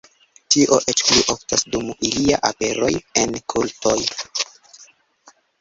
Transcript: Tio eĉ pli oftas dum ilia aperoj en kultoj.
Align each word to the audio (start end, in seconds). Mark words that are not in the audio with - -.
Tio 0.53 0.77
eĉ 0.93 1.03
pli 1.09 1.25
oftas 1.33 1.67
dum 1.75 1.91
ilia 2.11 2.39
aperoj 2.51 2.91
en 3.25 3.39
kultoj. 3.55 3.97